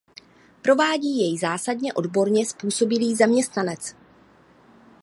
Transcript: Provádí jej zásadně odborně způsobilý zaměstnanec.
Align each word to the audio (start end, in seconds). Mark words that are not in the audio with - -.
Provádí 0.61 1.17
jej 1.19 1.37
zásadně 1.37 1.93
odborně 1.93 2.45
způsobilý 2.45 3.15
zaměstnanec. 3.15 3.95